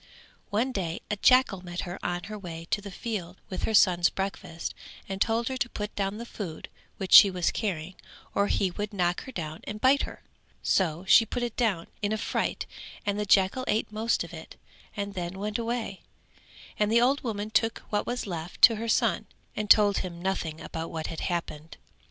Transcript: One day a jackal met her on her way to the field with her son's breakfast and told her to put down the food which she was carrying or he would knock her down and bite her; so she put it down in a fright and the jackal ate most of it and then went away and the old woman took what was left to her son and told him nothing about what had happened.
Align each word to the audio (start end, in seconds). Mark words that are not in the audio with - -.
One 0.49 0.71
day 0.71 0.99
a 1.11 1.15
jackal 1.15 1.63
met 1.63 1.81
her 1.81 2.03
on 2.03 2.23
her 2.23 2.39
way 2.39 2.65
to 2.71 2.81
the 2.81 2.89
field 2.89 3.39
with 3.51 3.65
her 3.65 3.73
son's 3.75 4.09
breakfast 4.09 4.73
and 5.07 5.21
told 5.21 5.47
her 5.47 5.57
to 5.57 5.69
put 5.69 5.95
down 5.95 6.17
the 6.17 6.25
food 6.25 6.69
which 6.97 7.13
she 7.13 7.29
was 7.29 7.51
carrying 7.51 7.93
or 8.33 8.47
he 8.47 8.71
would 8.71 8.93
knock 8.95 9.25
her 9.25 9.31
down 9.31 9.59
and 9.65 9.79
bite 9.79 10.01
her; 10.01 10.23
so 10.63 11.05
she 11.07 11.23
put 11.23 11.43
it 11.43 11.55
down 11.55 11.85
in 12.01 12.11
a 12.11 12.17
fright 12.17 12.65
and 13.05 13.19
the 13.19 13.27
jackal 13.27 13.63
ate 13.67 13.91
most 13.91 14.23
of 14.23 14.33
it 14.33 14.55
and 14.97 15.13
then 15.13 15.37
went 15.37 15.59
away 15.59 16.01
and 16.79 16.91
the 16.91 16.99
old 16.99 17.21
woman 17.23 17.51
took 17.51 17.83
what 17.91 18.07
was 18.07 18.25
left 18.25 18.59
to 18.63 18.77
her 18.77 18.89
son 18.89 19.27
and 19.55 19.69
told 19.69 19.99
him 19.99 20.19
nothing 20.19 20.59
about 20.59 20.89
what 20.89 21.05
had 21.13 21.19
happened. 21.19 21.77